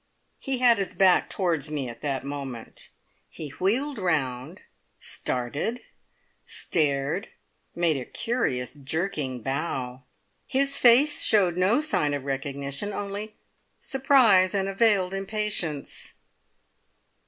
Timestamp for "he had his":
0.39-0.95